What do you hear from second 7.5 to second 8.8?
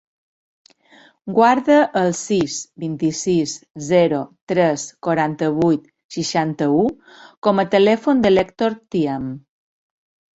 a telèfon de l'Hèctor